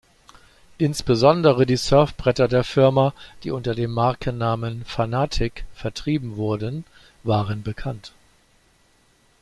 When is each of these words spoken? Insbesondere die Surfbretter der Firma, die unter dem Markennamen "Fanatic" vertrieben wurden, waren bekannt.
Insbesondere 0.79 1.67
die 1.67 1.75
Surfbretter 1.77 2.47
der 2.47 2.63
Firma, 2.63 3.13
die 3.43 3.51
unter 3.51 3.75
dem 3.75 3.91
Markennamen 3.91 4.83
"Fanatic" 4.83 5.63
vertrieben 5.75 6.37
wurden, 6.37 6.85
waren 7.21 7.61
bekannt. 7.61 8.11